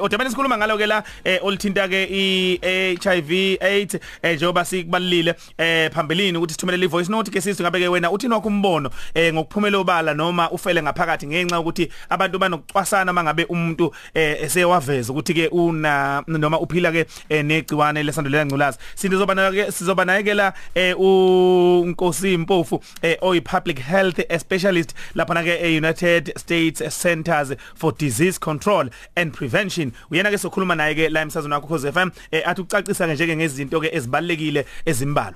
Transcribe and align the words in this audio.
Odabeni 0.00 0.30
sikhuluma 0.30 0.58
ngalo 0.58 0.78
ke 0.78 0.86
la 0.86 1.02
eh 1.24 1.38
olithinta 1.42 1.88
ke 1.88 2.04
iHIV 2.10 3.58
AIDS 3.60 3.98
eh 4.22 4.36
njengoba 4.36 4.64
sikubalile 4.64 5.34
eh 5.58 5.90
phambilini 5.90 6.38
ukuthi 6.38 6.52
sithumelele 6.54 6.84
ivoice 6.84 7.10
note 7.10 7.30
ke 7.30 7.40
sizwe 7.40 7.64
ngabe 7.64 7.80
ke 7.80 7.88
wena 7.88 8.10
uthini 8.10 8.34
wakho 8.34 8.48
umbono 8.48 8.90
ngokuphumela 9.16 9.78
obala 9.78 10.14
noma 10.14 10.50
ufele 10.50 10.82
ngaphakathi 10.82 11.26
ngenxa 11.26 11.60
ukuthi 11.60 11.88
abantu 12.08 12.38
banokucwasana 12.38 13.12
mangabe 13.12 13.44
umuntu 13.44 13.94
esewaveza 14.14 15.12
ukuthi 15.12 15.34
ke 15.34 15.48
una 15.48 16.22
noma 16.26 16.60
uphila 16.60 16.92
ke 16.92 17.06
negciwane 17.42 18.02
lesandulela 18.02 18.46
ngculazi. 18.46 18.78
Sindizoba 18.94 19.34
nayo 19.34 19.52
ke 19.52 19.72
sizoba 19.72 20.04
naye 20.04 20.22
ke 20.22 20.34
la 20.34 20.52
uNkosi 20.98 22.36
Mpofu 22.38 22.82
oyi 23.20 23.40
public 23.40 23.78
health 23.78 24.20
specialist 24.40 24.94
lapha 25.14 25.34
na 25.34 25.42
ke 25.42 25.76
United 25.76 26.38
States 26.38 26.82
Centers 27.02 27.52
for 27.74 27.92
Disease 27.92 28.38
Control 28.38 28.88
and 29.16 29.32
Prevention. 29.32 29.87
Uyena 30.10 30.30
ke 30.30 30.38
sokhuluma 30.38 30.74
naye 30.74 30.94
ke 30.94 31.08
la 31.08 31.20
emsazweni 31.20 31.54
wakho 31.54 31.68
Khoze 31.68 31.92
FM 31.92 32.10
eh 32.30 32.42
athi 32.46 32.60
ukucacisa 32.60 33.06
ke 33.06 33.14
njenge 33.14 33.36
ngezinto 33.36 33.80
ke 33.80 33.90
ezibalekile 33.92 34.66
ezimbalwa. 34.86 35.34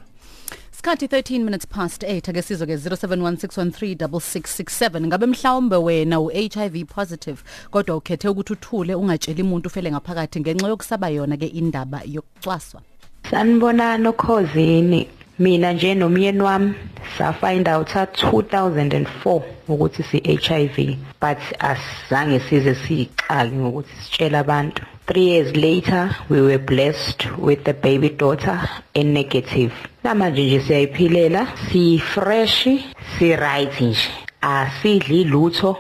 Skhathi 0.70 1.06
13 1.06 1.44
minutes 1.44 1.66
past 1.66 2.02
8 2.02 2.30
ake 2.30 2.42
sizwe 2.42 2.66
ke 2.66 2.76
0716136667 2.76 5.06
ngabe 5.06 5.26
mhlawumbe 5.26 5.76
wena 5.76 6.20
u 6.20 6.28
HIV 6.28 6.84
positive 6.84 7.42
kodwa 7.70 7.96
ukhethe 7.96 8.28
ukuthi 8.28 8.52
uthule 8.52 8.94
ungatsheli 8.94 9.42
umuntu 9.42 9.66
ufele 9.66 9.90
ngaphakathi 9.90 10.40
ngenxa 10.40 10.68
yokusaba 10.68 11.08
yona 11.08 11.36
ke 11.36 11.46
indaba 11.46 12.00
yokucwaswa? 12.04 12.82
Sanibonani 13.30 14.08
okhozini 14.08 15.08
mina 15.42 15.72
nje 15.72 15.94
nomyeni 15.94 16.40
wami 16.40 16.74
sa 17.18 17.32
find 17.32 17.68
out 17.68 17.96
at 17.96 18.22
2004 18.22 19.42
ukuthi 19.68 20.02
si 20.02 20.18
HIV 20.18 20.96
but 21.20 21.38
asizange 21.58 22.40
size 22.40 22.74
siqali 22.74 23.56
ngokuthi 23.56 23.90
sitshela 24.02 24.38
abantu. 24.38 24.82
3 25.06 25.18
years 25.18 25.56
later 25.56 26.16
we 26.30 26.40
were 26.40 26.58
blessed 26.58 27.26
with 27.38 27.68
a 27.68 27.72
baby 27.72 28.08
daughter 28.08 28.68
a 28.94 29.02
negative. 29.02 29.72
Namanje 30.04 30.44
nje 30.44 30.60
siyayiphilela 30.60 31.46
si 31.70 31.98
fresh 31.98 32.68
si 33.18 33.36
right 33.36 33.80
nje. 33.80 34.10
Asidli 34.40 35.24
lutho 35.24 35.76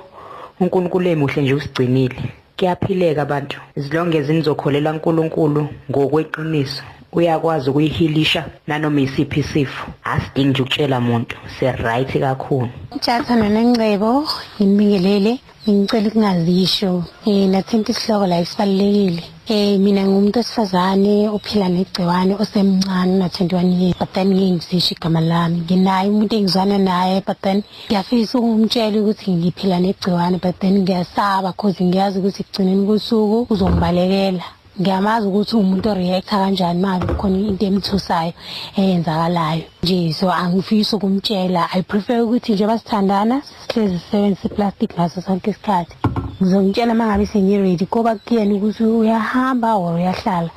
uNkulunkulu 0.60 1.08
emuhle 1.08 1.42
nje 1.42 1.54
usigcinile. 1.54 2.22
Kuyaphileka 2.56 3.22
abantu. 3.22 3.60
As 3.76 3.92
long 3.92 4.14
as 4.14 4.28
nizokholela 4.28 4.90
uNkulunkulu 4.90 5.68
ngokweqiniso. 5.90 6.82
Uyakwazi 7.12 7.70
ukuyihilisha 7.70 8.44
nanoma 8.66 9.00
isiphi 9.00 9.40
isifo. 9.40 9.86
Asidingi 10.04 10.48
nje 10.50 10.62
ukutshela 10.62 10.98
umuntu 10.98 11.36
se 11.58 11.72
right 11.72 12.10
kakhulu 12.20 12.68
Jathana 13.04 13.48
nengcebo 13.48 14.24
ngibingelele 14.60 15.32
ngicela 15.68 16.08
ukungazisho 16.08 17.04
eh 17.26 17.48
nathinta 17.52 17.92
isihloko 17.92 18.26
la 18.26 18.40
isibalekile 18.40 19.22
eh 19.48 19.78
mina 19.78 20.02
ngumuntu 20.06 20.38
osifazane 20.40 21.28
ophila 21.28 21.68
negciwane 21.68 22.32
osemncane 22.42 23.14
na 23.18 23.26
21 23.26 23.80
years 23.80 23.98
but 23.98 24.12
then 24.12 24.28
ngingizisho 24.34 24.94
igama 24.94 25.20
lami. 25.20 25.56
Nginaye 25.60 26.08
umuntu 26.10 26.34
engizwana 26.36 26.78
naye 26.78 27.22
but 27.26 27.38
then 27.42 27.62
ngiyafisa 27.86 28.38
ukumtshela 28.38 28.96
ukuthi 29.00 29.30
ngiphila 29.32 29.80
negciwane 29.80 30.38
but 30.42 30.58
then 30.60 30.74
ngiyasaba 30.82 31.52
cause 31.52 31.84
ngiyazi 31.84 32.18
ukuthi 32.18 32.42
kugcineni 32.44 32.86
kosuku 32.86 33.46
uzongibalekela 33.52 34.44
ngiyamazi 34.80 35.26
ukuthi 35.26 35.56
umuntu 35.56 35.90
oreacta 35.90 36.40
kanjani 36.40 36.80
manje 36.80 37.06
kukhona 37.06 37.38
into 37.38 37.66
emthusayo 37.66 38.32
eyenzakalayo. 38.76 39.64
Nje 39.82 40.12
so 40.12 40.32
angifisi 40.32 40.96
ukumtshela. 40.96 41.68
I 41.72 41.82
prefer 41.82 42.22
ukuthi 42.22 42.52
nje 42.52 42.66
basithandana 42.66 43.42
sihlezi 43.42 43.98
sisebenzise 43.98 44.48
plastic 44.48 44.90
ngaso 44.94 45.20
sonke 45.20 45.50
isikhathi. 45.50 45.94
Ngizongitshela 46.40 46.94
mangabe 46.94 47.26
sengiready 47.26 47.84
ngoba 47.84 48.14
kuyena 48.14 48.54
ukuthi 48.54 48.84
uyahamba 48.84 49.74
or 49.76 49.94
uyahlala. 49.94 50.50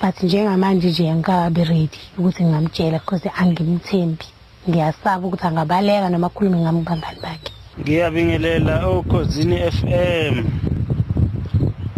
But 0.00 0.22
njengamanje 0.22 0.88
nje 0.90 1.10
angikabi 1.10 1.64
ready 1.64 2.00
ukuthi 2.18 2.44
ngingamtshela 2.44 2.98
because 3.00 3.28
angimthembi. 3.36 4.26
Ngiyasaba 4.68 5.26
ukuthi 5.26 5.46
angabaleka 5.46 6.08
noma 6.08 6.26
akhulume 6.26 6.58
ngami 6.58 6.84
kubangani 6.84 7.20
bakhe. 7.22 7.50
Ngiyabingelela 7.80 8.86
okhozini 8.86 9.56
FM 9.70 10.77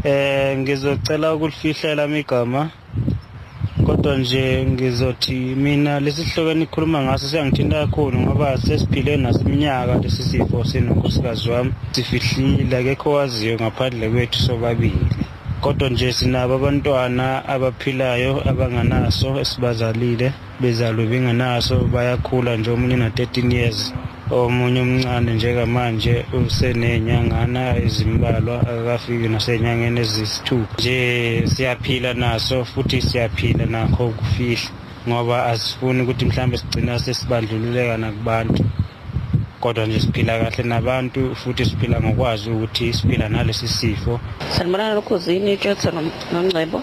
eh 0.05 0.59
ngizocela 0.59 1.35
ukulifihlela 1.35 2.05
igama 2.19 2.71
kodwa 3.87 4.17
nje 4.17 4.67
ngizothi 4.71 5.33
mina 5.33 6.01
lesihloko 6.01 6.51
enikhuluma 6.51 7.03
ngaso 7.03 7.29
siyangithinta 7.29 7.87
kakhulu 7.87 8.21
ngoba 8.21 8.59
sesiphile 8.59 9.17
nasiminyaka 9.17 9.95
lesi 10.03 10.23
sifo 10.23 10.65
sinonkosikazi 10.65 11.51
wami. 11.51 11.73
Sifihlile 11.93 12.77
akekho 12.77 13.13
waziyo 13.13 13.55
ngaphandle 13.55 14.09
kwethu 14.11 14.39
sobabili. 14.39 15.07
Kodwa 15.61 15.89
nje 15.91 16.13
sinabo 16.13 16.55
abantwana 16.55 17.49
abaphilayo 17.49 18.49
abanganaso 18.51 19.41
esibazalile 19.41 20.33
bezalwe 20.61 21.07
bengenaso 21.07 21.77
bayakhula 21.93 22.57
nje 22.57 22.71
omunye 22.71 22.97
na 22.97 23.09
13 23.09 23.55
years. 23.55 23.95
Omunye 24.39 24.81
omncane 24.81 25.35
njengamanje 25.35 26.15
usenenyangana 26.39 27.63
ezimbalwa 27.85 28.57
akafiki 28.73 29.29
nasenyangeni 29.29 30.01
ezisithupha 30.05 30.75
nje 30.79 30.99
siyaphila 31.53 32.11
naso 32.15 32.65
futhi 32.71 33.03
siyaphila 33.09 33.65
nakho 33.67 34.07
ukufihla 34.13 34.71
ngoba 35.09 35.47
asifuni 35.53 36.03
ukuthi 36.03 36.25
mhlambe 36.25 36.57
sigcina 36.59 36.99
sesibandlululeka 36.99 37.97
nakubantu. 37.97 38.65
Kodwa 39.61 39.87
nje 39.87 40.01
siphila 40.01 40.39
kahle 40.39 40.63
nabantu 40.69 41.21
futhi 41.41 41.65
siphila 41.65 42.01
ngokwazi 42.01 42.51
ukuthi 42.51 42.93
siphila 42.93 43.29
nalesi 43.29 43.69
sifo. 43.69 44.21
Sanibonana 44.57 44.95
lokhuzini 44.95 45.57
Johnson 45.57 46.11
noNgcebo. 46.33 46.83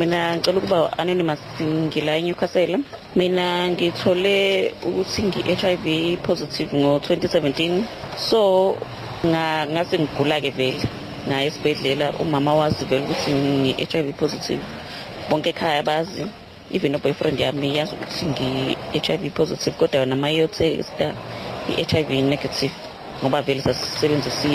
Mina 0.00 0.36
ngicela 0.36 0.58
ukuba 0.58 0.98
anonymous 0.98 1.40
ngila 1.60 2.16
eNewcastle 2.16 2.78
mina 3.16 3.68
ngithole 3.68 4.72
ukuthi 4.88 5.22
ngi-HIV 5.22 5.86
positive 6.22 6.70
ngo-2017 6.80 7.82
so 8.16 8.40
ngase 9.72 9.98
ngigula 9.98 10.40
ke 10.40 10.50
vele. 10.50 10.80
Ngaya 11.28 11.44
esibhedlela 11.44 12.12
umama 12.16 12.54
wazi 12.54 12.84
vele 12.84 13.04
ukuthi 13.04 13.30
ngi-HIV 13.32 14.16
positive. 14.16 14.62
Bonke 15.28 15.50
ekhaya 15.52 15.82
bazi 15.82 16.24
even 16.72 16.96
boyfriend 16.98 17.40
yami 17.40 17.76
yazi 17.76 17.92
ukuthi 17.94 18.24
ngi-HIV 18.26 19.22
positive 19.34 19.76
kodwa 19.76 20.00
yona 20.00 20.16
mayotesta 20.16 21.14
i-HIV 21.68 22.10
negative 22.24 22.72
ngoba 23.20 23.42
vele 23.42 23.60
sasisebenzisa 23.62 24.48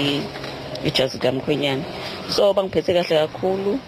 ijazi 0.86 1.18
kamkhwenyana. 1.20 1.84
So 2.30 2.54
bangiphethe 2.54 2.94
kahle 2.94 3.28
kakhulu. 3.28 3.80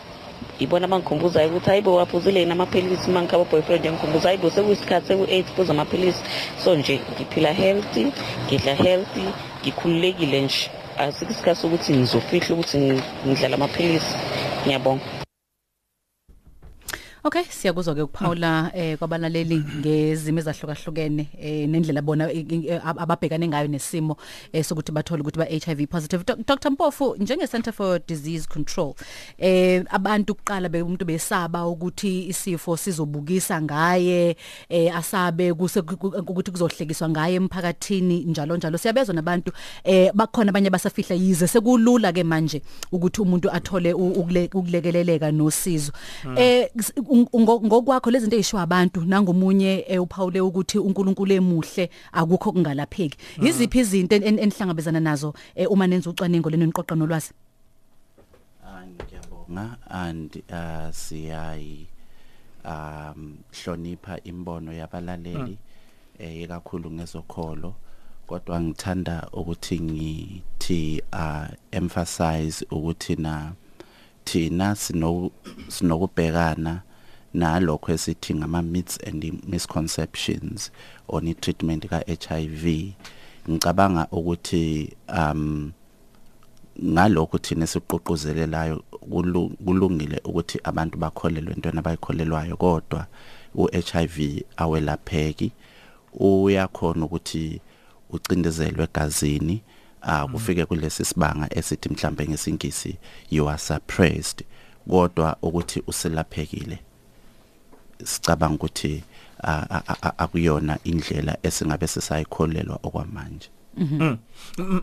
Ibona 0.60 0.86
abangikhumbuzayo 0.86 1.50
ukuthi 1.50 1.70
hayibo 1.70 1.96
waphuzile 1.96 2.40
yini 2.40 2.52
amaphilisi? 2.52 3.10
Uma 3.10 3.22
ngikhaba 3.22 3.46
boyfriend 3.52 3.86
yangikhumbuza 3.86 4.30
hayibo 4.30 4.50
sekuyisikhathi 4.50 5.08
seku-eight 5.08 5.48
phuza 5.56 5.72
amaphilisi. 5.74 6.22
So 6.64 6.76
nje 6.76 7.00
ngiphila 7.14 7.54
healthy 7.54 8.12
ngidla 8.48 8.74
healthy 8.76 9.26
ngikhululekile 9.62 10.42
nje. 10.42 10.70
Asikho 10.98 11.32
isikhathi 11.32 11.62
sokuthi 11.62 11.94
ngizofihla 11.94 12.56
ukuthi 12.56 12.78
ngidlala 13.26 13.56
amaphilisi. 13.56 14.14
Ngiyabonga. 14.66 15.17
Okay 17.28 17.44
siyakuzwa 17.44 17.96
ke 17.96 18.02
ukuphawula 18.02 18.72
eh 18.74 18.98
kwabalaleli 18.98 19.64
ngezimo 19.80 20.40
ezahlukahlukene 20.40 21.28
eh 21.42 21.68
nendlela 21.68 22.02
bona 22.02 22.30
ababhekane 23.04 23.48
ngayo 23.48 23.68
nesimo 23.68 24.16
eh 24.54 24.64
sokuthi 24.64 24.92
bathole 24.92 25.22
ukuthi 25.22 25.38
ba 25.38 25.46
HIV 25.46 25.90
positive. 25.90 26.24
Dr 26.24 26.70
Mpofu 26.72 27.16
njenge 27.20 27.48
Center 27.48 27.74
for 27.74 28.00
Disease 28.08 28.48
Control 28.48 28.94
eh 29.38 29.84
abantu 29.90 30.36
kuqala 30.36 30.70
be 30.70 30.82
umuntu 30.82 31.06
besaba 31.06 31.68
ukuthi 31.68 32.28
isifo 32.28 32.78
sizobukisa 32.78 33.62
ngaye 33.62 34.38
eh 34.70 34.96
asabe 34.96 35.54
kuse 35.54 35.80
ukuthi 35.80 36.52
kuzohlekiswa 36.52 37.10
ngaye 37.10 37.36
emphakathini 37.36 38.24
njalo 38.24 38.58
njalo. 38.58 38.78
Siyabezwa 38.78 39.16
nabantu 39.16 39.52
eh 39.84 40.12
bakhona 40.14 40.50
abanye 40.50 40.70
basafihla 40.70 41.16
yize 41.16 41.48
sekulula 41.48 42.14
ke 42.14 42.24
manje 42.24 42.62
ukuthi 42.92 43.22
umuntu 43.22 43.52
athole 43.52 43.94
ukulekeleleka 43.94 45.32
nosizo. 45.32 45.92
Eh 46.38 46.70
ngokwakho 47.18 48.12
lezi 48.12 48.26
zinto 48.26 48.38
ezisho 48.38 48.60
abantu 48.60 49.02
nangomunye 49.06 49.86
uphawule 50.00 50.42
ukuthi 50.42 50.80
uNkulunkulu 50.80 51.34
emuhle 51.34 51.90
akukho 52.12 52.52
kungalapheki 52.52 53.18
iziphi 53.42 53.80
izinto 53.80 54.16
enihlangabezana 54.16 55.00
nazo 55.00 55.34
uma 55.70 55.88
nenza 55.88 56.10
ucwaningo 56.10 56.50
leno 56.50 56.66
niqoqa 56.66 56.96
nolwazi? 56.96 57.34
Ngiyabonga. 58.88 59.78
And 59.90 60.44
uh, 60.50 60.92
siyayi 60.92 61.88
um 62.66 63.38
hlonipha 63.52 64.20
imbono 64.24 64.74
yabalaleli 64.74 65.58
eh 66.20 66.42
ikakhulu 66.44 66.92
ngezokholo. 66.92 67.76
Kodwa 68.28 68.62
ngithanda 68.62 69.28
ukuthi 69.34 69.80
ngithi 69.80 71.02
uh 71.14 71.48
emphasize 71.72 72.66
ukuthi 72.72 73.16
na 73.16 73.54
thina 74.26 74.76
sinokubhekana 75.68 76.82
nalokho 77.34 77.92
esithi 77.92 78.36
ngama 78.36 78.62
myths 78.62 79.00
and 79.08 79.42
misconceptions 79.48 80.72
on 81.08 81.34
treatment 81.34 81.88
ka 81.88 82.04
HIV 82.08 82.94
ngicabanga 83.50 84.08
ukuthi 84.12 84.94
um 85.08 85.72
ngalokho 86.84 87.38
thina 87.38 87.68
siqoqozelelayo 87.68 88.84
kulu- 88.92 89.52
kulungile 89.66 90.22
ukuthi 90.24 90.60
abantu 90.64 90.98
bakholelwe 90.98 91.54
entweni 91.54 91.80
abayikholelwayo 91.80 92.58
kodwa 92.58 93.08
uHIV 93.56 94.44
awelapheki. 94.58 95.52
Uyakhona 96.14 97.06
ukuthi 97.06 97.62
ucindezelwe 98.10 98.84
egazini 98.84 99.62
ah 100.02 100.28
kufike 100.28 100.66
kulesi 100.66 101.06
sibanga 101.06 101.58
esithi 101.58 101.90
mhlambe 101.90 102.28
ngesingisi 102.28 102.98
you 103.30 103.50
are 103.50 103.58
suppressed. 103.58 104.44
Kodwa 104.90 105.38
ukuthi 105.42 105.84
uselaphekile. 105.88 106.80
Sicabanga 108.04 108.56
ukuthi 108.56 109.04
a- 109.44 109.68
a- 109.70 109.84
a- 110.02 110.14
akuyona 110.18 110.78
indlela 110.84 111.38
esingabe 111.44 111.88
sisayikholelwa 111.88 112.80
okwamanje. 112.84 113.50
M- 113.80 114.18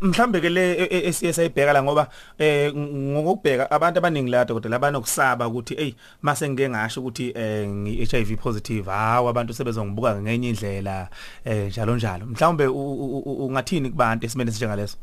mhlambe 0.03 0.41
ke 0.41 0.49
le 0.49 0.73
e- 0.73 0.89
e- 0.91 1.09
esiye 1.09 1.33
sayibheka 1.33 1.73
la 1.73 1.83
ngoba 1.83 2.09
eh 2.39 2.71
ngokubheka 2.75 3.71
abantu 3.71 3.99
abaningi 3.99 4.31
la 4.31 4.45
dokotela 4.45 4.77
abanokusaba 4.77 5.49
ukuthi 5.49 5.75
hey 5.75 5.93
mase 6.23 6.49
ngike 6.49 6.69
ngasho 6.71 7.01
ukuthi 7.01 7.33
eh 7.35 7.67
ngi 7.69 8.05
HIV 8.07 8.37
positive 8.39 8.91
hawo 8.91 9.29
abantu 9.29 9.55
sebezongibuka 9.55 10.23
ngenye 10.23 10.49
indlela 10.49 11.09
eh 11.45 11.67
njalo 11.69 11.97
njalo. 11.97 12.27
Mhlawumbe 12.27 12.67
u- 12.67 12.95
u- 12.95 13.19
u- 13.19 13.47
ungathini 13.47 13.91
kubantu 13.91 14.27
esimene 14.27 14.51
sinjengaleso 14.53 14.97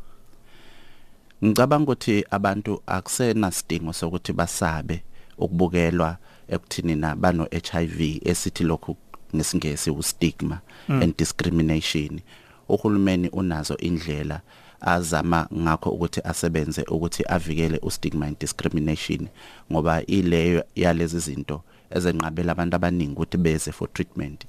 ngicabanga 1.44 1.82
ukuthi 1.92 2.24
abantu 2.30 2.82
akusena 2.86 3.50
sidingo 3.50 3.92
sokuthi 3.92 4.32
basabe 4.32 5.02
ukubukelwa 5.38 6.16
ekuthini 6.54 6.94
na 6.96 7.16
bano 7.16 7.46
HIV 7.70 8.20
esithi 8.24 8.64
lokhu 8.64 8.96
ngesingesi 9.36 9.90
ustigma 9.90 10.60
and 10.88 11.16
discrimination. 11.16 12.20
Uhulumeni 12.68 13.28
unazo 13.28 13.76
indlela 13.76 14.40
azama 14.80 15.48
ngakho 15.54 15.90
ukuthi 15.90 16.20
asebenze 16.24 16.82
ukuthi 16.82 17.22
avikele 17.28 17.78
ustigma 17.82 18.26
and 18.26 18.38
discrimination 18.38 19.28
ngoba 19.72 20.06
ileyo 20.06 20.64
yalezi 20.74 21.18
zinto 21.18 21.62
ezenqabela 21.90 22.52
abantu 22.52 22.76
abaningi 22.76 23.12
ukuthi 23.12 23.36
beze 23.36 23.72
for 23.72 23.92
treatment. 23.92 24.44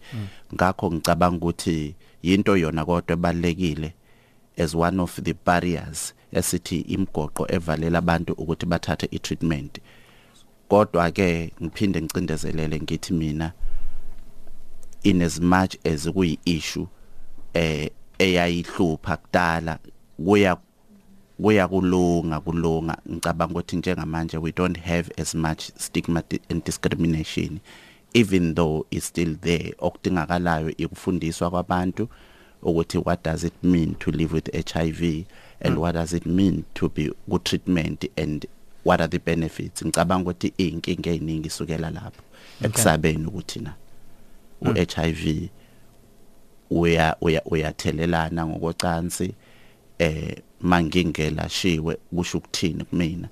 Ngakho 0.53 0.91
ngicabanga 0.91 1.37
ukuthi 1.37 1.95
yinto 2.23 2.57
yona 2.57 2.85
kodwa 2.85 3.13
ebalekile 3.13 3.93
as 4.57 4.75
one 4.75 5.01
of 5.01 5.21
the 5.21 5.33
barriers 5.45 6.13
esithi 6.31 6.79
imgoqo 6.79 7.47
evalela 7.55 7.97
abantu 7.97 8.33
ukuthi 8.33 8.65
bathathe 8.65 9.07
i-treatment. 9.11 9.79
Kodwa 10.73 11.11
ke 11.11 11.53
ngiphinde 11.61 12.01
ngicindezelele 12.01 12.81
ngithi 12.81 13.13
mina 13.13 13.53
in 15.03 15.21
as 15.21 15.39
much 15.39 15.77
as 15.85 16.09
kuyi 16.09 16.39
issue 16.45 16.87
eh 17.53 17.89
eyayihlupha 18.19 19.17
kudala 19.17 19.79
kuya 20.25 20.57
kuya 21.41 21.67
kulunga 21.67 22.39
kulunga. 22.39 22.97
Ngicabanga 23.09 23.51
ukuthi 23.53 23.75
njengamanje 23.77 24.37
we 24.37 24.51
don't 24.51 24.77
have 24.77 25.11
as 25.17 25.35
much 25.35 25.71
stigma 25.77 26.23
and 26.49 26.63
discrimination 26.63 27.59
even 28.13 28.55
though 28.55 28.87
it's 28.91 29.05
still 29.05 29.35
there. 29.41 29.73
Okudingakalayo 29.77 30.77
ikufundiswa 30.77 31.49
kwabantu 31.49 32.07
ukuthi 32.61 32.97
what 32.97 33.23
does 33.23 33.43
it 33.43 33.63
mean 33.63 33.95
to 33.95 34.11
live 34.11 34.33
with 34.33 34.49
HIV 34.73 35.25
and 35.61 35.77
what 35.77 35.93
does 35.93 36.13
it 36.13 36.25
mean 36.25 36.63
to 36.73 36.89
be 36.89 37.11
ku 37.29 37.39
treatment 37.39 38.05
and 38.17 38.47
what 38.83 39.01
are 39.01 39.07
the 39.07 39.19
benefits? 39.19 39.83
Ngicabanga 39.83 40.29
ukuthi 40.29 40.53
inkinga 40.57 41.09
eziningi 41.09 41.47
isukela 41.47 41.89
lapho. 41.89 42.21
Ekusabeni 42.61 43.25
ukuthi 43.25 43.59
na 43.59 43.73
uHIV 44.61 45.49
uya 46.69 47.15
uya 47.21 47.41
uyathelelana 47.45 48.45
ngokocansi 48.45 49.33
eh 49.99 50.41
mangingelashiwe 50.61 51.97
kusho 52.15 52.37
ukuthini 52.37 52.83
kumina. 52.83 53.27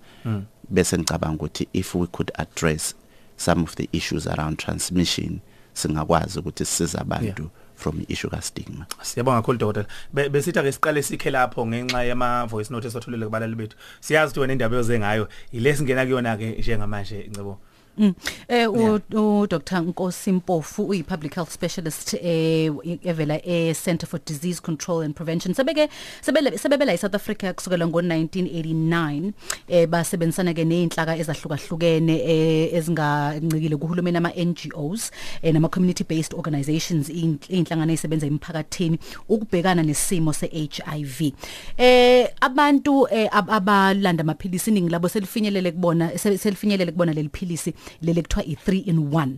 Bese 0.69 0.97
ngicabanga 0.97 1.35
ukuthi 1.43 1.67
if 1.73 1.95
we 1.95 2.07
could 2.07 2.31
address 2.35 2.95
some 3.37 3.63
of 3.63 3.75
the 3.75 3.89
issues 3.91 4.27
around 4.27 4.57
transmission 4.57 5.39
singakwazi 5.73 6.39
ukuthi 6.39 6.65
sisize 6.65 6.97
abantu 6.97 7.49
from 7.81 8.05
issue 8.07 8.29
ka 8.29 8.39
stigma 8.41 8.85
Siyabonga 9.01 9.41
kakhulu 9.41 9.57
dokotela. 9.57 9.87
Be- 10.13 10.29
Besithi 10.29 10.59
ake 10.59 10.71
siqale 10.71 11.01
sikhe 11.03 11.31
lapho 11.31 11.65
ngenxa 11.65 12.05
yama 12.07 12.45
voice 12.47 12.69
note 12.71 12.85
esatholile 12.87 13.25
kubalali 13.25 13.55
bethu. 13.55 13.75
Siyazi 13.99 14.31
ukuthi 14.31 14.39
wena 14.39 14.53
indaba 14.53 14.75
yoze 14.75 14.99
ngayo 14.99 15.27
ilesingena 15.51 16.05
kuyona 16.05 16.37
ke 16.37 16.55
njengamanje 16.59 17.27
ngicebo. 17.29 17.57
Mm. 17.97 18.13
Eh 18.47 18.67
u 18.71 18.99
u- 19.13 19.47
Dr 19.47 19.81
Nkosi 19.81 20.31
Mpofu 20.31 20.83
uyi 20.87 21.03
public 21.03 21.35
health 21.35 21.51
specialist 21.51 22.13
eh 22.13 22.71
evela 23.03 23.39
e 23.45 23.73
Center 23.73 24.07
for 24.09 24.19
Disease 24.25 24.61
Control 24.61 25.03
and 25.03 25.13
Prevention. 25.15 25.53
Sebeke 25.53 25.89
sebele 26.21 26.57
sebebela 26.57 26.93
eSouth 26.93 27.15
Africa 27.15 27.53
kusukela 27.53 27.85
ngo1989 27.85 29.31
eh 29.67 29.87
basebenzisana 29.87 30.53
ke 30.53 30.65
nezinhlaka 30.65 31.17
ezahlukahlukene 31.17 32.15
eh 32.25 32.73
ezingancikile 32.73 33.75
kuhulumeni 33.77 34.17
ama 34.17 34.31
NGOs 34.35 35.11
eh 35.43 35.53
nama 35.53 35.67
community 35.69 36.03
based 36.03 36.33
organizations 36.33 37.09
inhlangano 37.09 37.91
ezisebenza 37.93 38.25
emphakathini 38.27 38.99
ukubhekana 39.29 39.83
nesimo 39.83 40.33
seHIV. 40.33 41.31
Eh 41.77 42.27
abantu 42.41 43.07
eh, 43.11 43.27
ab- 43.31 43.49
abalanda 43.51 44.21
amaphilisi 44.21 44.69
iningi 44.71 44.89
labo 44.89 45.09
selifinyelele 45.09 45.71
kubona 45.71 46.09
sel- 46.15 46.37
selifinyelele 46.37 46.91
kubona 46.91 47.13
leli 47.13 47.29
philisi 47.29 47.73
lele 48.01 48.21
kuthiwa 48.21 48.45
i3 48.45 48.87
in 48.89 48.97
1 48.97 49.29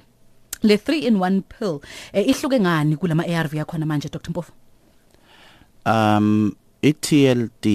le 0.63 0.75
3 0.75 1.07
in 1.07 1.15
1 1.15 1.41
pill 1.41 1.79
eh, 2.13 2.27
ihluke 2.27 2.59
ngani 2.59 2.97
kulama 2.97 3.23
ARV 3.23 3.53
yakhona 3.53 3.85
manje 3.85 4.09
Dr 4.09 4.29
Mpofu? 4.31 4.51
Um 5.85 6.55
iTLD 6.81 7.65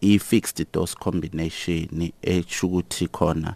i 0.00 0.18
fixed 0.18 0.66
dose 0.72 0.94
combination 0.94 2.12
esho 2.22 2.66
ukuthi 2.66 3.08
khona 3.08 3.54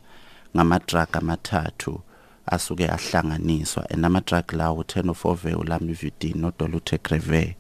ngama 0.56 0.78
drug 0.78 1.16
amathathu 1.16 2.00
asuke 2.46 2.88
ahlanganiswa. 2.88 3.86
And 3.90 4.04
ama 4.04 4.20
drug 4.20 4.52
lawo 4.52 4.84
tenofovir 4.84 5.56
ulamivudine 5.58 6.40
nodolutegravir. 6.40 7.54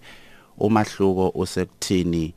Umahluko 0.58 1.28
usekuthini 1.34 2.34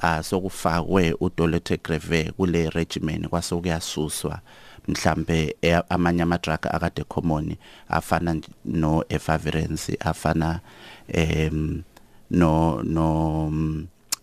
ah 0.00 0.22
sokufakwe 0.22 1.14
udolutegravir 1.20 2.32
kule 2.32 2.70
regimen 2.70 3.28
kwase 3.28 3.56
kuyasuswa 3.56 4.40
mhlambe 4.88 5.56
e- 5.62 5.82
amanye 5.88 6.22
ama 6.22 6.38
drug 6.38 6.66
akade 6.66 7.04
common 7.04 7.56
afana 7.88 8.40
no 8.64 9.04
efavirenz 9.08 9.90
afana 10.00 10.60
em 11.08 11.82
no 12.30 12.82
no 12.82 13.50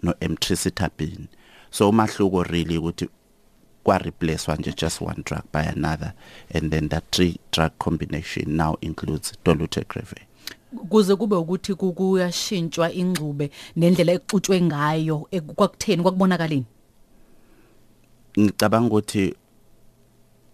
no 0.04 0.14
emtricitabine 0.20 1.28
so 1.72 1.90
umahluko 1.90 2.44
really 2.44 2.78
ukuthi 2.78 3.10
kwa 3.84 3.98
replacewa 3.98 4.58
nje 4.58 4.74
just 4.82 5.02
one 5.02 5.24
drug 5.26 5.42
by 5.54 5.60
another 5.62 6.14
and 6.54 6.72
then 6.72 6.90
that 6.90 7.04
three 7.12 7.38
drug 7.52 7.72
combination 7.78 8.56
now 8.56 8.78
includes 8.82 9.34
dolutegravir 9.46 10.22
kuze 10.90 11.16
kube 11.16 11.36
ukuthi 11.36 11.74
ku- 11.76 11.94
kuyashintshwa 11.94 12.94
ingcube 12.94 13.52
nendlela 13.76 14.12
exutshwe 14.12 14.62
ngayo 14.62 15.28
eh, 15.32 15.42
kwakutheni 15.42 16.04
kwakubonakaleni? 16.04 16.66
Ngicabanga 18.40 18.88
ukuthi 18.88 19.34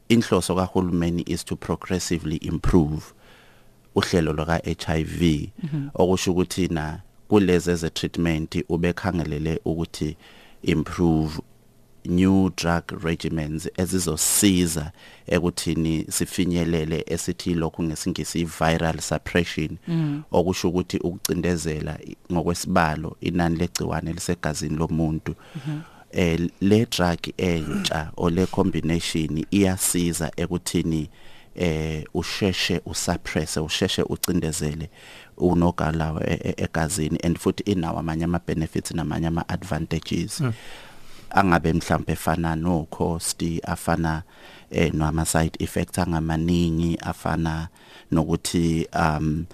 inhloso 0.10 0.56
kahulumeni 0.56 1.24
is 1.28 1.46
to 1.46 1.56
progressively 1.56 2.36
improve 2.36 3.14
uhlelo 3.96 4.34
lwaka 4.34 4.62
HIV 4.86 5.50
okusho 5.94 6.32
ukuthi 6.32 6.68
na 6.68 7.00
kulezi 7.28 7.72
eze 7.72 7.90
treatment 7.90 8.64
ubekhangelele 8.70 9.60
ukuthi 9.66 10.18
improve 10.64 11.42
new 12.06 12.50
drug 12.50 13.04
regimens 13.04 13.70
ezizosiza 13.78 14.92
ekuthini 15.28 16.06
sifinyelele 16.10 17.04
esithi 17.08 17.54
lokhu 17.54 17.84
ngesingisi 17.84 18.46
viral 18.46 19.00
suppression. 19.00 19.78
Okusho 20.32 20.70
ukuthi 20.70 20.98
ukucindezela 20.98 22.00
ngokwesibalo 22.32 23.18
inani 23.22 23.58
legciwane 23.58 24.14
lisegazini 24.14 24.78
lomuntu. 24.78 25.36
Eh 26.16 26.40
le 26.62 26.86
drug 26.86 27.20
entsha 27.38 28.12
o 28.18 28.30
le 28.30 28.46
combination 28.46 29.46
iyasiza 29.52 30.32
ekuthini 30.38 31.10
eh 31.56 32.04
usheshe 32.14 32.82
usuppress 32.86 33.58
usheshe 33.58 34.02
ucindezele 34.04 34.90
unogalawa 35.38 36.24
e- 36.30 36.40
e- 36.44 36.64
egazini 36.64 37.20
and 37.24 37.38
futhi 37.38 37.64
inawo 37.72 38.00
amanye 38.00 38.24
ama 38.24 38.40
benefits 38.48 38.92
namanye 38.92 39.28
ama 39.28 39.50
advantages 39.50 40.42
angabe 41.30 41.74
mhlambe 41.74 42.14
efana 42.14 42.56
no 42.56 42.84
cost 42.90 43.44
afana 43.64 44.24
eh 44.72 44.94
nama 44.94 45.26
side 45.26 45.52
effects 45.60 46.00
angamaningi 46.00 46.98
afana 47.02 47.68
nokuthi 48.12 48.88
um 49.00 49.46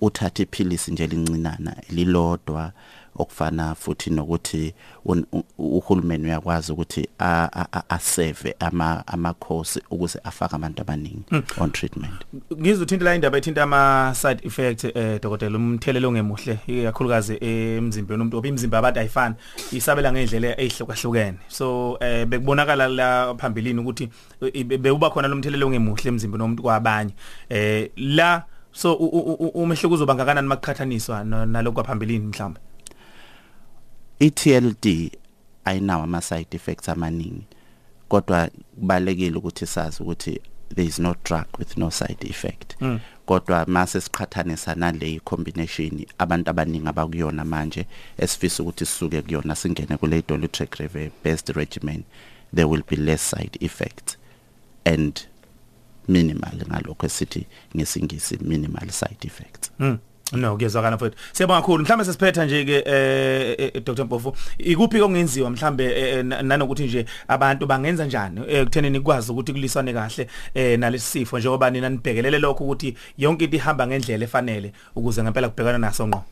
uthatha 0.00 0.42
iphilisi 0.42 0.90
nje 0.92 1.06
lincinana 1.06 1.76
lilodwa 1.90 2.72
okufana 3.18 3.74
futhi 3.74 4.10
nokuthi 4.10 4.74
un- 5.04 5.24
u- 5.32 5.44
uhulumeni 5.58 6.24
uyakwazi 6.24 6.72
ukuthi 6.72 7.08
a- 7.18 7.48
a- 7.52 7.66
a- 7.72 7.82
aseve 7.90 8.54
ama 8.60 9.06
amakhosi 9.06 9.82
ukuze 9.90 10.18
afake 10.24 10.54
abantu 10.56 10.82
abaningi 10.82 11.22
on 11.60 11.70
treatment. 11.70 12.12
Ngizothinta 12.60 13.04
la 13.04 13.14
indaba 13.14 13.38
ethinta 13.38 13.62
ama 13.62 14.12
side 14.16 14.46
effect 14.46 14.84
eh 14.84 15.20
dokotela 15.22 15.56
umthelelo 15.56 16.08
ongemuhle 16.08 16.58
ikakhulukazi 16.66 17.38
emzimbeni 17.40 18.20
umuntu 18.20 18.38
oba 18.38 18.48
imizimba 18.48 18.76
yabantu 18.76 19.00
ayifani 19.00 19.34
isabela 19.72 20.12
ngendlela 20.12 20.60
ezihlukahlukene 20.60 21.38
so 21.48 21.96
eh 22.00 22.26
bekubonakala 22.26 22.88
la 22.88 23.34
phambilini 23.34 23.80
ukuthi 23.80 24.08
eh, 24.54 24.64
bewuba 24.64 25.10
khona 25.10 25.28
lo 25.28 25.36
mthelelo 25.36 25.66
ongemuhle 25.66 26.08
emzimbeni 26.08 26.42
womuntu 26.42 26.62
kwabanye. 26.62 27.12
Eh 27.48 27.90
la 27.96 28.44
so 28.76 28.94
umehluko 28.94 29.94
uzoba 29.94 30.14
ngakanani 30.14 30.48
makuqhathaniswa 30.48 31.24
na- 31.24 31.46
nalokho 31.46 31.74
kwaphambilini 31.74 32.26
mhlawumbe? 32.26 32.60
iTLD 34.18 35.10
ayinawo 35.64 36.02
ama 36.04 36.20
side 36.20 36.56
effects 36.56 36.88
amaningi 36.88 37.46
kodwa 38.08 38.50
kubalekile 38.74 39.36
ukuthi 39.38 39.66
sazi 39.66 40.02
ukuthi 40.02 40.40
there 40.74 40.88
is 40.88 40.98
no 40.98 41.14
drug 41.24 41.46
with 41.58 41.76
no 41.76 41.90
side 41.90 42.26
effect. 42.30 42.76
Mm. 42.80 43.00
kodwa 43.26 43.66
mase 43.66 44.00
siqhathanisa 44.00 44.74
nale 44.74 45.20
combination 45.24 46.06
abantu 46.18 46.50
abaningi 46.50 46.88
abakuyona 46.88 47.44
manje 47.44 47.86
esifisa 48.18 48.62
ukuthi 48.62 48.86
sisuke 48.86 49.22
kuyona 49.22 49.54
singene 49.56 49.96
kule 49.96 50.22
dolutegravir 50.28 51.10
based 51.24 51.48
regimen 51.48 52.02
there 52.54 52.68
will 52.68 52.82
be 52.90 52.96
less 52.96 53.30
side 53.30 53.58
effects. 53.60 54.16
And 54.84 55.26
minimal 56.08 56.56
ngalokho 56.68 57.06
esithi 57.06 57.46
ngesingisi 57.76 58.38
minimal 58.42 58.88
side 58.90 59.16
effects 59.26 59.70
Mm. 59.80 59.98
No 60.32 60.56
kuyezwakala 60.56 60.96
mfowethu. 60.96 61.16
Siyabonga 61.32 61.60
kakhulu. 61.60 61.84
Mhlambe 61.84 62.04
sesiphetha 62.04 62.44
nje 62.44 62.64
ke 62.64 62.82
eh 62.86 63.54
eh, 63.58 63.82
Dr 63.84 64.04
Mpofu, 64.04 64.36
ikuphi 64.58 65.00
okungenziwa 65.00 65.50
mhlambe 65.50 65.84
eh, 65.84 66.24
na- 66.24 66.42
nanokuthi 66.42 66.84
nje 66.84 67.06
abantu 67.28 67.66
bangenza 67.66 68.06
njani 68.06 68.40
eh, 68.48 68.60
ekuthenini 68.60 69.00
kwazi 69.00 69.32
ukuthi 69.32 69.52
kuliswane 69.52 69.92
kahle 69.92 70.28
eh 70.54 70.78
nalesi 70.78 71.06
sifo 71.06 71.38
njengoba 71.38 71.70
nina 71.70 71.88
nibhekelele 71.88 72.38
lokho 72.38 72.64
ukuthi 72.64 72.96
yonke 73.18 73.44
into 73.44 73.56
ihamba 73.56 73.86
ngendlela 73.86 74.24
efanele 74.24 74.72
ukuze 74.96 75.22
ngempela 75.22 75.48
kubhekana 75.48 75.78
naso 75.78 76.06
ngqo. 76.06 76.24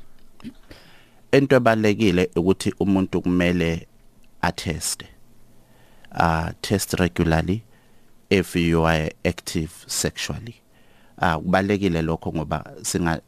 into 1.33 1.57
ebalekile 1.57 2.31
ukuthi 2.37 2.75
umuntu 2.81 3.21
kumele 3.23 3.87
atteste 4.43 5.07
uh 6.21 6.49
test 6.61 6.93
regularly 6.95 7.63
if 8.31 8.57
you 8.57 8.85
are 8.87 9.11
active 9.25 9.71
sexually. 9.87 10.55
Ah 11.19 11.39
kubalekile 11.39 12.03
lokho 12.03 12.33
ngoba 12.33 12.73
singa 12.83 13.21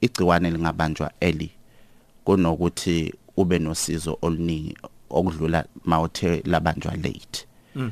igciwane 0.00 0.50
lingabanjwa 0.50 1.12
early 1.20 1.50
kunokuthi 2.24 3.14
ube 3.36 3.58
nosizo 3.58 4.18
oluningi 4.22 4.76
okudlula 5.10 5.64
mawuthe 5.84 6.42
labanjwa 6.44 6.96
late. 6.96 7.46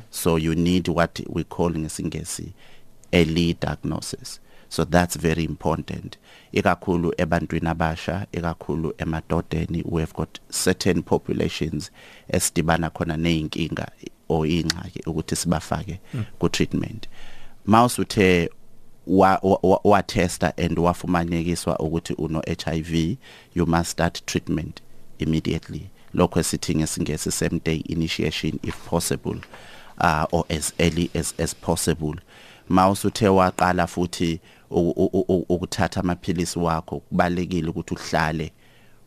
So 0.09 0.37
you 0.37 0.55
need 0.55 0.87
what 0.87 1.21
we 1.29 1.43
call 1.43 1.71
ngesingesi 1.71 2.53
early 3.11 3.53
diagnosis. 3.53 4.39
So 4.69 4.85
that's 4.85 5.17
very 5.17 5.43
important. 5.43 6.17
Ikakhulu 6.51 7.13
ebantwini 7.17 7.67
abasha 7.67 8.27
ikakhulu 8.31 8.93
emadodeni 8.97 9.83
we 9.85 10.01
have 10.01 10.13
got 10.13 10.39
certain 10.49 11.03
populations 11.03 11.91
esidibana 12.27 12.89
khona 12.89 13.17
neyinkinga 13.17 13.91
or 14.33 14.47
ingxaki 14.47 14.99
ukuthi 15.05 15.35
sibafake 15.35 15.99
ku 16.39 16.49
treatment 16.49 17.07
mawusuthe 17.65 18.49
wa, 19.07 19.39
wa, 19.43 19.79
wa, 19.83 20.03
testa 20.03 20.53
and 20.57 20.79
wafumanekiswa 20.79 21.79
ukuthi 21.79 22.13
uno 22.13 22.41
HIV 22.65 23.17
you 23.53 23.65
must 23.65 23.91
start 23.91 24.25
treatment 24.25 24.81
immediately. 25.19 25.89
Lokho 26.13 26.39
esithi 26.39 26.75
ngesingesi 26.75 27.31
same 27.31 27.59
day 27.63 27.83
initiation 27.89 28.59
if 28.63 28.75
possible 28.85 29.37
uh, 29.99 30.25
or 30.31 30.45
as 30.49 30.73
early 30.79 31.09
as 31.15 31.33
as 31.39 31.53
possible. 31.53 32.15
Mawusuthe 32.69 33.27
waqala 33.27 33.87
futhi 33.87 34.39
ukuthatha 35.49 35.99
amaphilisi 35.99 36.59
wakho 36.59 36.99
kubalekile 36.99 37.69
ukuthi 37.69 37.93
uhlale 37.93 38.51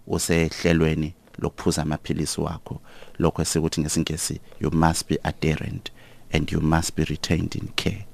usehlelweni 0.06 1.14
lokuphuza 1.38 1.82
amaphilisi 1.82 2.40
wakho. 2.40 2.80
Lokho 3.18 3.42
esikuthi 3.42 3.80
ngesingesi 3.80 4.40
you 4.60 4.70
must 4.70 5.08
be 5.08 5.18
adherent 5.24 5.90
and 6.32 6.52
you 6.52 6.60
must 6.60 6.96
be 6.96 7.04
retained 7.04 7.54
in 7.54 7.68
care. 7.76 8.04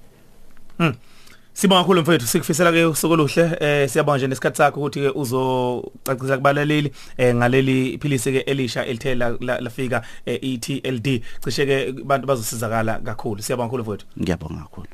Sibonga 1.54 1.80
kakhulu 1.82 2.00
mfowethu. 2.02 2.26
Sikufisela 2.26 2.72
ke 2.72 2.84
usuku 2.84 3.12
oluhle. 3.14 3.56
Eh 3.60 3.88
siyabonga 3.90 4.18
nje 4.18 4.26
nesikhatsi 4.26 4.56
sakho 4.58 4.80
ukuthi 4.80 5.00
ke 5.00 5.08
uzocacisa 5.14 6.36
kubalaleli 6.36 6.92
eh 7.16 7.34
ngaleli 7.34 7.90
iphilisi 7.94 8.32
ke 8.32 8.38
elisha 8.40 8.86
elithela 8.86 9.36
la- 9.40 9.60
lafika 9.60 10.02
eh, 10.26 10.38
ETLD 10.42 11.22
cishe 11.44 11.66
ke 11.66 11.88
abantu 12.00 12.26
bazosizakala 12.26 12.98
kakhulu. 12.98 13.42
Siyabonga 13.42 13.66
kakhulu 13.68 13.82
mfowethu. 13.82 14.06
Ngiyabonga 14.20 14.60
kakhulu. 14.60 14.86